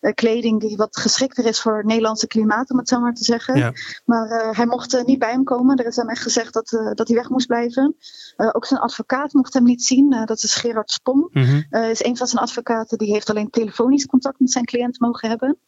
En 0.00 0.14
kleding 0.14 0.60
die 0.60 0.76
wat 0.76 0.96
geschikter 0.96 1.44
is 1.44 1.60
voor 1.60 1.76
het 1.76 1.86
Nederlandse 1.86 2.26
klimaat, 2.26 2.70
om 2.70 2.78
het 2.78 2.88
zo 2.88 3.00
maar 3.00 3.14
te 3.14 3.24
zeggen. 3.24 3.56
Ja. 3.58 3.72
Maar 4.04 4.54
hij 4.56 4.66
mocht 4.66 5.02
niet 5.06 5.18
bij 5.18 5.30
hem 5.30 5.44
komen. 5.44 5.76
Er 5.76 5.86
is 5.86 5.96
hem 5.96 6.08
echt 6.08 6.22
gezegd 6.22 6.52
dat, 6.52 6.68
dat 6.94 7.08
hij 7.08 7.16
weg 7.16 7.28
moest 7.28 7.46
blijven. 7.46 7.96
ook 8.36 8.66
zijn 8.66 8.80
advocaat 8.80 9.32
mocht 9.32 9.54
hem 9.54 9.64
niet 9.64 9.84
zien. 9.84 10.22
dat 10.24 10.42
is 10.42 10.54
Gerard 10.54 10.90
Spom. 10.90 11.28
Mm 11.32 11.44
-hmm. 11.44 11.80
is 11.90 12.04
een 12.04 12.16
van 12.16 12.26
zijn 12.26 12.42
advocaten. 12.42 12.98
Die 12.98 13.12
heeft 13.12 13.30
alleen 13.30 13.50
telefonisch 13.50 14.06
contact 14.06 14.40
met 14.40 14.50
zijn 14.50 14.64
cliënt 14.64 15.00
mogen 15.00 15.11
hebben. 15.20 15.58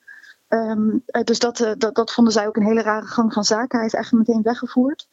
Um, 0.49 1.05
dus 1.25 1.39
dat, 1.39 1.61
uh, 1.61 1.73
dat, 1.79 1.95
dat, 1.95 2.13
vonden 2.13 2.33
zij 2.33 2.47
ook 2.47 2.57
een 2.57 2.67
hele 2.67 2.83
rare 2.83 3.07
gang 3.07 3.33
van 3.33 3.45
zaken. 3.45 3.79
Hij 3.79 3.87
is 3.87 3.95
eigenlijk 3.95 4.29
meteen 4.29 4.43
weggevoerd. 4.43 5.09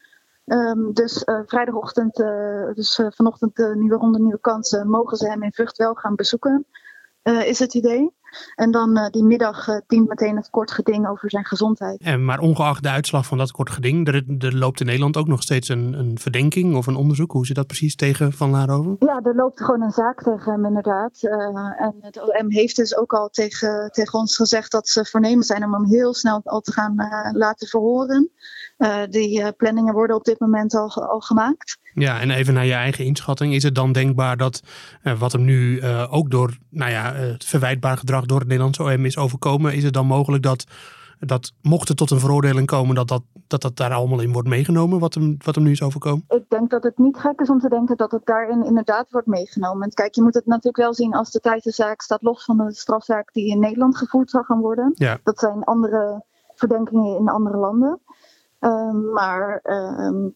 Um, 0.45 0.93
dus 0.93 1.23
uh, 1.25 1.39
vrijdagochtend, 1.45 2.15
dus 2.75 3.01
vanochtend 3.07 3.57
nieuwe 3.57 3.95
ronde, 3.95 4.19
nieuwe 4.19 4.39
kansen, 4.39 4.89
mogen 4.89 5.17
ze 5.17 5.29
hem 5.29 5.43
in 5.43 5.53
Vught 5.53 5.77
wel 5.77 5.93
gaan 5.93 6.15
bezoeken, 6.15 6.65
is 7.23 7.59
het 7.59 7.73
idee. 7.73 8.13
En 8.55 8.71
dan 8.71 8.97
uh, 8.97 9.07
die 9.07 9.23
middag 9.23 9.67
uh, 9.67 9.75
dient 9.87 10.07
meteen 10.07 10.35
het 10.35 10.49
kort 10.49 10.71
geding 10.71 11.07
over 11.07 11.29
zijn 11.29 11.45
gezondheid. 11.45 12.01
En, 12.01 12.25
maar 12.25 12.39
ongeacht 12.39 12.83
de 12.83 12.89
uitslag 12.89 13.25
van 13.25 13.37
dat 13.37 13.51
kort 13.51 13.69
geding, 13.69 14.07
er, 14.07 14.23
er 14.39 14.57
loopt 14.57 14.79
in 14.79 14.85
Nederland 14.85 15.17
ook 15.17 15.27
nog 15.27 15.41
steeds 15.41 15.69
een, 15.69 15.93
een 15.93 16.19
verdenking 16.19 16.75
of 16.75 16.87
een 16.87 16.95
onderzoek. 16.95 17.31
Hoe 17.31 17.45
zit 17.45 17.55
dat 17.55 17.67
precies 17.67 17.95
tegen 17.95 18.33
Van 18.33 18.49
Laarhoven? 18.49 18.95
Ja, 18.99 19.19
er 19.23 19.35
loopt 19.35 19.63
gewoon 19.63 19.81
een 19.81 19.91
zaak 19.91 20.23
tegen 20.23 20.51
hem 20.51 20.65
inderdaad. 20.65 21.23
Uh, 21.23 21.81
en 21.81 21.95
het 22.01 22.21
OM 22.21 22.51
heeft 22.51 22.75
dus 22.75 22.95
ook 22.97 23.13
al 23.13 23.29
tegen, 23.29 23.89
tegen 23.91 24.19
ons 24.19 24.35
gezegd 24.35 24.71
dat 24.71 24.87
ze 24.87 25.05
voornemen 25.05 25.43
zijn 25.43 25.63
om 25.63 25.73
hem 25.73 25.85
heel 25.85 26.13
snel 26.13 26.41
al 26.43 26.61
te 26.61 26.71
gaan 26.71 26.95
laten 27.31 27.67
verhoren. 27.67 28.31
Die 29.09 29.51
planningen 29.51 29.93
worden 29.93 30.15
op 30.15 30.23
dit 30.23 30.39
moment 30.39 30.75
al, 30.75 31.07
al 31.07 31.19
gemaakt. 31.19 31.79
Ja, 31.93 32.19
en 32.19 32.31
even 32.31 32.53
naar 32.53 32.65
je 32.65 32.73
eigen 32.73 33.05
inschatting. 33.05 33.53
Is 33.53 33.63
het 33.63 33.75
dan 33.75 33.91
denkbaar 33.91 34.37
dat 34.37 34.61
uh, 35.03 35.19
wat 35.19 35.31
hem 35.31 35.43
nu 35.43 35.79
uh, 35.79 36.07
ook 36.13 36.31
door 36.31 36.57
nou 36.69 36.91
ja, 36.91 37.13
het 37.13 37.45
verwijtbaar 37.45 37.97
gedrag 37.97 38.25
door 38.25 38.39
het 38.39 38.47
Nederlandse 38.47 38.83
OM 38.83 39.05
is 39.05 39.17
overkomen, 39.17 39.73
is 39.73 39.83
het 39.83 39.93
dan 39.93 40.05
mogelijk 40.05 40.43
dat 40.43 40.63
Dat 41.19 41.51
mocht 41.61 41.87
het 41.87 41.97
tot 41.97 42.11
een 42.11 42.19
veroordeling 42.19 42.67
komen, 42.67 42.95
dat 42.95 43.07
dat, 43.07 43.23
dat, 43.47 43.61
dat 43.61 43.77
daar 43.77 43.93
allemaal 43.93 44.19
in 44.19 44.31
wordt 44.31 44.47
meegenomen, 44.47 44.99
wat 44.99 45.13
hem, 45.13 45.37
wat 45.45 45.55
hem 45.55 45.63
nu 45.63 45.71
is 45.71 45.81
overkomen? 45.81 46.25
Ik 46.29 46.45
denk 46.49 46.69
dat 46.69 46.83
het 46.83 46.97
niet 46.97 47.17
gek 47.17 47.39
is 47.39 47.49
om 47.49 47.59
te 47.59 47.69
denken 47.69 47.97
dat 47.97 48.11
het 48.11 48.25
daarin 48.25 48.65
inderdaad 48.65 49.11
wordt 49.11 49.27
meegenomen. 49.27 49.89
Kijk, 49.89 50.15
je 50.15 50.21
moet 50.21 50.33
het 50.33 50.45
natuurlijk 50.45 50.77
wel 50.77 50.93
zien 50.93 51.13
als 51.13 51.31
de 51.31 51.39
Thijssenzaak 51.39 52.01
staat 52.01 52.21
los 52.21 52.43
van 52.43 52.57
de 52.57 52.73
strafzaak 52.73 53.33
die 53.33 53.49
in 53.51 53.59
Nederland 53.59 53.97
gevoerd 53.97 54.29
zal 54.29 54.43
gaan 54.43 54.59
worden. 54.59 54.91
Ja. 54.93 55.19
Dat 55.23 55.39
zijn 55.39 55.63
andere 55.63 56.23
verdenkingen 56.55 57.17
in 57.17 57.29
andere 57.29 57.57
landen. 57.57 57.99
Ehm, 58.61 59.11
maar 59.11 59.59
ehm, 59.63 60.29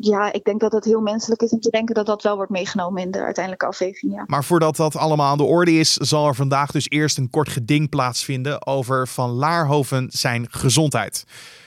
ja, 0.00 0.32
ik 0.32 0.44
denk 0.44 0.60
dat 0.60 0.72
het 0.72 0.84
heel 0.84 1.00
menselijk 1.00 1.42
is 1.42 1.50
om 1.50 1.60
te 1.60 1.70
denken 1.70 1.94
dat 1.94 2.06
dat 2.06 2.22
wel 2.22 2.36
wordt 2.36 2.50
meegenomen 2.50 3.02
in 3.02 3.10
de 3.10 3.22
uiteindelijke 3.22 3.66
afweging. 3.66 4.12
Ja. 4.12 4.24
Maar 4.26 4.44
voordat 4.44 4.76
dat 4.76 4.96
allemaal 4.96 5.30
aan 5.30 5.38
de 5.38 5.44
orde 5.44 5.72
is, 5.72 5.92
zal 5.92 6.26
er 6.26 6.34
vandaag 6.34 6.70
dus 6.70 6.90
eerst 6.90 7.18
een 7.18 7.30
kort 7.30 7.48
geding 7.48 7.88
plaatsvinden 7.88 8.66
over 8.66 9.08
Van 9.08 9.30
Laarhoven 9.30 10.06
zijn 10.10 10.46
gezondheid. 10.50 11.24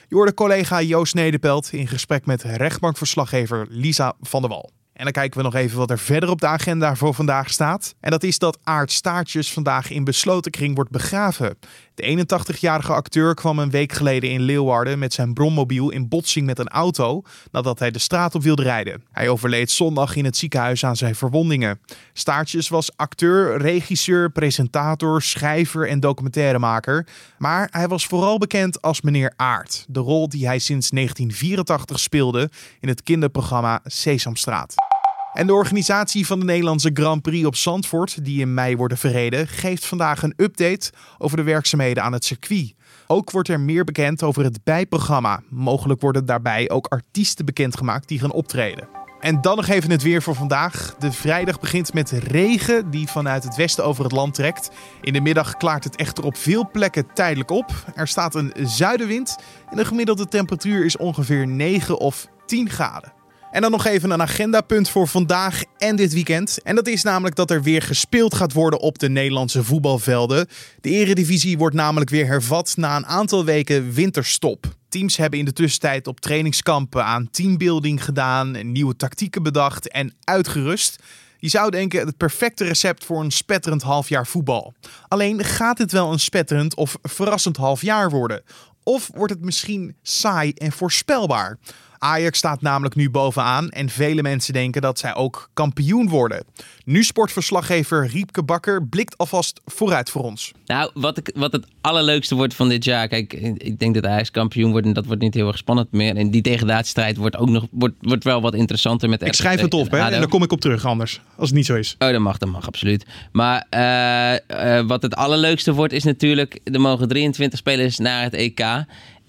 Je 0.08 0.16
hoorde 0.16 0.34
collega 0.34 0.82
Joost 0.82 1.14
Nederpelt 1.14 1.72
in 1.72 1.88
gesprek 1.88 2.26
met 2.26 2.44
rechtbankverslaggever 2.44 3.68
Lisa 3.70 4.14
van 4.22 4.42
der 4.42 4.50
Wal. 4.50 4.70
En 4.94 5.04
dan 5.04 5.14
kijken 5.14 5.38
we 5.38 5.44
nog 5.44 5.56
even 5.56 5.78
wat 5.78 5.90
er 5.90 6.00
verder 6.00 6.30
op 6.30 6.42
de 6.42 6.48
agenda 6.48 6.96
voor 6.96 7.14
vandaag 7.14 7.50
staat. 7.50 7.96
En 8.00 8.12
dat 8.12 8.24
is 8.24 8.40
dat 8.40 8.58
Aart 8.64 8.92
Staartjes 8.92 9.54
vandaag 9.54 9.92
in 9.92 10.04
besloten 10.04 10.52
kring 10.52 10.76
wordt 10.76 10.92
begraven. 10.92 11.58
De 11.96 12.26
81-jarige 12.26 12.94
acteur 12.94 13.34
kwam 13.34 13.60
een 13.60 13.70
week 13.70 13.94
geleden 13.94 14.30
in 14.30 14.42
Leeuwarden 14.42 15.00
met 15.00 15.14
zijn 15.14 15.34
brommobiel 15.34 15.90
in 15.90 16.08
botsing 16.08 16.46
met 16.46 16.60
een 16.60 16.68
auto 16.68 17.24
nadat 17.52 17.80
hij 17.80 17.92
de 17.92 18.00
straat 18.00 18.36
op 18.36 18.44
wilde 18.44 18.64
rijden. 18.64 19.04
Hij 19.12 19.30
overleed 19.30 19.72
zondag 19.72 20.16
in 20.16 20.26
het 20.26 20.38
ziekenhuis 20.38 20.86
aan 20.86 20.96
zijn 20.96 21.16
verwondingen. 21.16 21.80
Staartjes 22.14 22.70
was 22.70 22.98
acteur, 22.98 23.58
regisseur, 23.58 24.32
presentator, 24.32 25.22
schrijver 25.22 25.88
en 25.88 26.00
documentairemaker. 26.00 27.08
Maar 27.38 27.68
hij 27.72 27.88
was 27.88 28.06
vooral 28.06 28.38
bekend 28.38 28.82
als 28.82 29.02
meneer 29.02 29.34
Aart, 29.36 29.86
de 29.88 30.00
rol 30.00 30.30
die 30.30 30.46
hij 30.46 30.60
sinds 30.60 30.90
1984 30.90 32.00
speelde 32.00 32.50
in 32.80 32.88
het 32.88 33.04
kinderprogramma 33.04 33.80
Sesamstraat. 33.84 34.95
En 35.36 35.48
de 35.48 35.54
organisatie 35.54 36.26
van 36.26 36.40
de 36.40 36.46
Nederlandse 36.46 36.90
Grand 36.94 37.22
Prix 37.22 37.46
op 37.46 37.56
Zandvoort, 37.56 38.26
die 38.26 38.42
in 38.42 38.54
mei 38.54 38.78
worden 38.78 38.98
verreden, 38.98 39.48
geeft 39.48 39.86
vandaag 39.86 40.24
een 40.24 40.34
update 40.38 40.92
over 41.18 41.38
de 41.38 41.44
werkzaamheden 41.44 42.04
aan 42.04 42.14
het 42.14 42.26
circuit. 42.26 42.74
Ook 43.08 43.32
wordt 43.32 43.50
er 43.50 43.60
meer 43.60 43.84
bekend 43.84 44.24
over 44.24 44.44
het 44.44 44.64
bijprogramma. 44.64 45.42
Mogelijk 45.50 46.02
worden 46.02 46.26
daarbij 46.26 46.70
ook 46.70 46.88
artiesten 46.88 47.46
bekendgemaakt 47.46 48.08
die 48.08 48.20
gaan 48.20 48.32
optreden. 48.32 48.88
En 49.20 49.42
dan 49.42 49.56
nog 49.56 49.68
even 49.68 49.92
het 49.92 50.02
weer 50.02 50.22
voor 50.22 50.36
vandaag. 50.36 50.96
De 51.00 51.12
vrijdag 51.12 51.60
begint 51.60 51.94
met 51.94 52.12
regen 52.12 52.92
die 52.92 53.08
vanuit 53.08 53.44
het 53.44 53.56
westen 53.56 53.86
over 53.86 54.04
het 54.04 54.14
land 54.14 54.34
trekt. 54.34 54.70
In 55.02 55.14
de 55.14 55.22
middag 55.22 55.58
klaart 55.58 55.84
het 55.84 55.96
echter 55.96 56.24
op 56.24 56.38
veel 56.38 56.70
plekken 56.72 57.14
tijdelijk 57.14 57.52
op. 57.52 57.72
Er 57.96 58.08
staat 58.08 58.36
een 58.36 58.54
zuidenwind 58.64 59.36
en 59.70 59.78
de 59.78 59.86
gemiddelde 59.86 60.28
temperatuur 60.28 60.86
is 60.86 60.98
ongeveer 60.98 61.48
9 61.48 62.00
of 62.00 62.28
10 62.46 62.70
graden. 62.70 63.15
En 63.56 63.62
dan 63.62 63.72
nog 63.72 63.86
even 63.86 64.12
een 64.12 64.22
agendapunt 64.22 64.90
voor 64.90 65.08
vandaag 65.08 65.64
en 65.78 65.96
dit 65.96 66.14
weekend. 66.14 66.62
En 66.62 66.76
dat 66.76 66.88
is 66.88 67.04
namelijk 67.04 67.36
dat 67.36 67.52
er 67.52 67.64
weer 67.64 67.82
gespeeld 67.82 68.36
gaat 68.36 68.54
worden 68.54 68.80
op 68.80 69.00
de 69.00 69.10
Nederlandse 69.10 69.64
voetbalvelden. 69.64 70.48
De 70.82 70.90
Eredivisie 70.90 71.58
wordt 71.58 71.76
namelijk 71.76 72.10
weer 72.10 72.26
hervat 72.26 72.74
na 72.78 72.96
een 72.96 73.06
aantal 73.06 73.46
weken 73.46 73.94
winterstop. 73.94 74.66
Teams 74.90 75.18
hebben 75.18 75.40
in 75.40 75.46
de 75.46 75.54
tussentijd 75.54 76.08
op 76.08 76.20
trainingskampen 76.20 77.06
aan 77.06 77.30
teambuilding 77.32 78.04
gedaan, 78.04 78.72
nieuwe 78.72 78.96
tactieken 78.96 79.44
bedacht 79.44 79.90
en 79.90 80.14
uitgerust. 80.24 81.04
Je 81.40 81.50
zou 81.50 81.72
denken 81.72 82.06
het 82.06 82.18
perfecte 82.18 82.64
recept 82.64 83.06
voor 83.06 83.24
een 83.24 83.32
spetterend 83.32 83.82
halfjaar 83.82 84.28
voetbal. 84.28 84.74
Alleen 85.08 85.44
gaat 85.44 85.78
het 85.78 85.92
wel 85.92 86.12
een 86.12 86.20
spetterend 86.20 86.76
of 86.76 86.98
verrassend 87.02 87.58
halfjaar 87.58 88.10
worden? 88.10 88.44
Of 88.84 89.10
wordt 89.14 89.34
het 89.34 89.42
misschien 89.42 89.96
saai 90.02 90.52
en 90.52 90.72
voorspelbaar? 90.72 91.58
Ajax 91.98 92.38
staat 92.38 92.62
namelijk 92.62 92.96
nu 92.96 93.10
bovenaan 93.10 93.70
en 93.70 93.90
vele 93.90 94.22
mensen 94.22 94.54
denken 94.54 94.82
dat 94.82 95.00
zij 95.00 95.16
ook 95.16 95.50
kampioen 95.54 96.10
worden. 96.10 96.44
Nu 96.86 97.04
sportverslaggever 97.04 98.08
Riepke 98.08 98.44
Bakker 98.44 98.88
blikt 98.88 99.18
alvast 99.18 99.62
vooruit 99.66 100.10
voor 100.10 100.24
ons. 100.24 100.52
Nou, 100.66 100.92
wat, 100.94 101.18
ik, 101.18 101.32
wat 101.36 101.52
het 101.52 101.66
allerleukste 101.82 102.36
wordt 102.36 102.54
van 102.54 102.70
dit 102.70 102.84
jaar. 102.84 103.08
Kijk, 103.08 103.34
ik 103.58 103.80
denk 103.80 103.94
dat 103.94 104.06
Ajax 104.06 104.32
kampioen 104.32 104.72
wordt 104.72 104.88
en 104.88 104.94
dat 104.94 105.06
wordt 105.06 105.22
niet 105.22 105.34
heel 105.34 105.48
erg 105.48 105.58
spannend 105.58 105.92
meer. 105.92 106.16
En 106.16 106.30
die 106.32 106.42
degradatiestrijd 106.42 107.18
wordt 107.18 107.38
ook 107.38 107.50
nog 107.50 107.66
wordt, 107.72 107.96
wordt 108.02 108.24
wel 108.24 108.42
wat 108.42 108.54
interessanter 108.54 109.10
met 109.10 109.22
Ik 109.22 109.34
schrijf 109.34 109.62
het 109.62 109.74
op, 109.74 109.92
hè? 109.92 109.98
En 109.98 110.12
daar 110.12 110.28
kom 110.28 110.44
ik 110.44 110.52
op 110.52 110.62
terug 110.62 110.86
anders, 110.86 111.22
als 111.38 111.48
het 111.48 111.58
niet 111.58 111.66
zo 111.66 111.76
is. 111.76 111.96
Oh, 112.00 112.12
dat 112.12 112.20
mag, 112.20 112.38
dat 112.38 112.50
mag, 112.50 112.68
absoluut. 112.68 113.06
Maar 113.32 113.66
uh, 113.70 114.78
uh, 114.78 114.88
wat 114.88 115.02
het 115.02 115.16
allerleukste 115.16 115.74
wordt 115.74 115.94
is 115.94 116.04
natuurlijk... 116.04 116.60
er 116.64 116.82
mogen 116.82 117.08
23 117.08 117.60
spelers 117.60 117.98
naar 117.98 118.24
het 118.24 118.34
EK... 118.34 118.86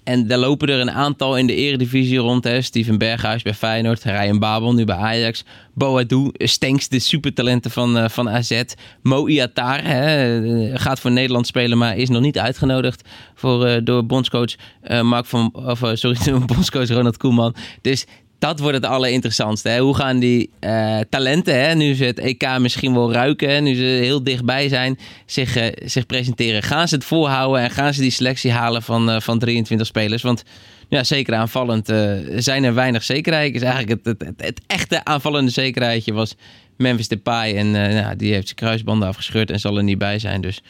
En 0.07 0.27
daar 0.27 0.37
lopen 0.37 0.69
er 0.69 0.79
een 0.79 0.91
aantal 0.91 1.37
in 1.37 1.47
de 1.47 1.55
eredivisie 1.55 2.17
rond. 2.17 2.43
Hè. 2.43 2.61
Steven 2.61 2.97
Berghuis 2.97 3.41
bij 3.41 3.53
Feyenoord, 3.53 4.03
Ryan 4.03 4.39
Babel 4.39 4.73
nu 4.73 4.85
bij 4.85 4.95
Ajax. 4.95 5.43
Boadu, 5.73 6.29
Stenks, 6.33 6.87
de 6.87 6.99
supertalenten 6.99 7.71
van, 7.71 7.97
uh, 7.97 8.09
van 8.09 8.29
AZ. 8.29 8.61
Mo 9.01 9.27
Iatar 9.27 9.83
hè, 9.83 10.77
gaat 10.77 10.99
voor 10.99 11.11
Nederland 11.11 11.47
spelen, 11.47 11.77
maar 11.77 11.97
is 11.97 12.09
nog 12.09 12.21
niet 12.21 12.39
uitgenodigd 12.39 13.09
voor, 13.35 13.67
uh, 13.67 13.77
door 13.83 14.05
bondscoach 14.05 14.55
Mark 15.01 15.25
van, 15.25 15.49
of, 15.53 15.81
sorry, 15.93 16.17
bondscoach 16.45 16.89
Ronald 16.89 17.17
Koeman. 17.17 17.55
Dus 17.81 18.05
dat 18.39 18.59
wordt 18.59 18.75
het 18.75 18.85
allerinteressantste. 18.85 19.69
Hè? 19.69 19.79
Hoe 19.79 19.95
gaan 19.95 20.19
die 20.19 20.49
uh, 20.59 20.99
talenten, 21.09 21.61
hè, 21.61 21.75
nu 21.75 21.95
ze 21.95 22.03
het 22.03 22.19
EK 22.19 22.57
misschien 22.59 22.93
wel 22.93 23.11
ruiken, 23.11 23.63
nu 23.63 23.75
ze 23.75 23.83
heel 23.83 24.23
dichtbij 24.23 24.69
zijn, 24.69 24.99
zich, 25.25 25.57
uh, 25.57 25.65
zich 25.85 26.05
presenteren? 26.05 26.63
Gaan 26.63 26.87
ze 26.87 26.95
het 26.95 27.03
volhouden 27.05 27.61
en 27.61 27.71
gaan 27.71 27.93
ze 27.93 28.01
die 28.01 28.11
selectie 28.11 28.51
halen 28.51 28.83
van, 28.83 29.09
uh, 29.09 29.19
van 29.19 29.39
23 29.39 29.87
spelers? 29.87 30.21
Want 30.21 30.43
ja, 30.89 31.03
zeker 31.03 31.35
aanvallend 31.35 31.87
zijn 32.35 32.63
er 32.63 32.73
weinig 32.73 33.03
zekerheid. 33.03 33.55
Is 33.55 33.61
eigenlijk 33.61 33.89
het, 33.89 34.05
het, 34.05 34.27
het, 34.27 34.45
het, 34.45 34.61
echte 34.67 35.03
aanvallende 35.03 35.51
zekerheidje 35.51 36.13
was 36.13 36.35
Memphis 36.77 37.07
Depay. 37.07 37.55
En 37.55 37.71
nou, 37.71 38.15
die 38.15 38.33
heeft 38.33 38.45
zijn 38.45 38.55
kruisbanden 38.55 39.07
afgescheurd 39.07 39.51
en 39.51 39.59
zal 39.59 39.77
er 39.77 39.83
niet 39.83 39.97
bij 39.97 40.19
zijn. 40.19 40.41
Dus 40.41 40.61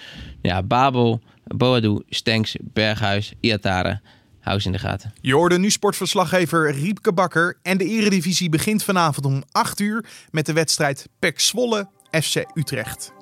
ja, 0.41 0.63
Babel, 0.63 1.21
Boadu, 1.43 2.01
Stenks, 2.09 2.55
Berghuis, 2.61 3.33
Iatare 3.39 3.99
hou 4.47 4.59
ze 4.59 4.67
in 4.67 4.73
de 4.73 4.79
gaten. 4.79 5.13
Je 5.21 5.33
hoorde 5.33 5.57
nu 5.57 5.71
sportverslaggever 5.71 6.71
Riepke 6.71 7.13
Bakker. 7.13 7.57
En 7.61 7.77
de 7.77 7.85
eredivisie 7.85 8.49
begint 8.49 8.83
vanavond 8.83 9.25
om 9.25 9.43
8 9.51 9.79
uur 9.79 10.05
met 10.29 10.45
de 10.45 10.53
wedstrijd 10.53 11.07
PEC 11.19 11.39
Zwolle 11.39 11.89
FC 12.11 12.45
Utrecht. 12.53 13.15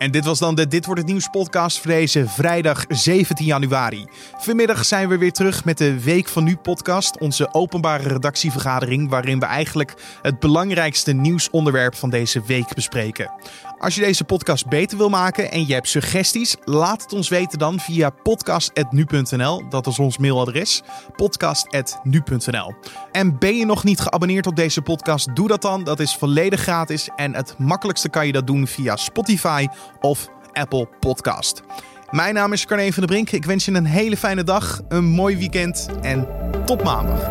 En 0.00 0.10
dit 0.10 0.24
was 0.24 0.38
dan 0.38 0.54
de 0.54 0.68
Dit 0.68 0.84
Wordt 0.86 1.00
Het 1.00 1.10
Nieuws 1.10 1.28
podcast 1.28 1.78
voor 1.78 1.90
deze 1.90 2.28
vrijdag 2.28 2.84
17 2.88 3.46
januari. 3.46 4.06
Vanmiddag 4.38 4.84
zijn 4.84 5.08
we 5.08 5.18
weer 5.18 5.32
terug 5.32 5.64
met 5.64 5.78
de 5.78 6.00
Week 6.00 6.28
van 6.28 6.44
Nu 6.44 6.56
podcast. 6.56 7.18
Onze 7.18 7.54
openbare 7.54 8.08
redactievergadering 8.08 9.10
waarin 9.10 9.38
we 9.38 9.46
eigenlijk 9.46 9.94
het 10.22 10.38
belangrijkste 10.38 11.12
nieuwsonderwerp 11.12 11.94
van 11.94 12.10
deze 12.10 12.42
week 12.46 12.74
bespreken. 12.74 13.32
Als 13.78 13.94
je 13.94 14.00
deze 14.00 14.24
podcast 14.24 14.68
beter 14.68 14.98
wil 14.98 15.08
maken 15.08 15.50
en 15.50 15.66
je 15.66 15.72
hebt 15.72 15.88
suggesties, 15.88 16.56
laat 16.64 17.02
het 17.02 17.12
ons 17.12 17.28
weten 17.28 17.58
dan 17.58 17.80
via 17.80 18.10
podcast.nu.nl. 18.10 19.68
Dat 19.68 19.86
is 19.86 19.98
ons 19.98 20.18
mailadres, 20.18 20.82
podcast.nu.nl. 21.16 22.74
En 23.12 23.38
ben 23.38 23.56
je 23.56 23.66
nog 23.66 23.84
niet 23.84 24.00
geabonneerd 24.00 24.46
op 24.46 24.56
deze 24.56 24.82
podcast, 24.82 25.36
doe 25.36 25.48
dat 25.48 25.62
dan. 25.62 25.84
Dat 25.84 26.00
is 26.00 26.16
volledig 26.16 26.60
gratis 26.60 27.08
en 27.16 27.34
het 27.34 27.54
makkelijkste 27.58 28.08
kan 28.08 28.26
je 28.26 28.32
dat 28.32 28.46
doen 28.46 28.66
via 28.66 28.96
Spotify 28.96 29.66
of 30.00 30.28
Apple 30.52 30.88
Podcast. 31.00 31.62
Mijn 32.10 32.34
naam 32.34 32.52
is 32.52 32.66
Carne 32.66 32.92
van 32.92 33.06
der 33.06 33.12
Brink. 33.12 33.30
Ik 33.30 33.44
wens 33.44 33.64
je 33.64 33.72
een 33.72 33.84
hele 33.84 34.16
fijne 34.16 34.44
dag, 34.44 34.80
een 34.88 35.04
mooi 35.04 35.36
weekend 35.36 35.88
en 36.00 36.28
tot 36.64 36.82
maandag. 36.82 37.28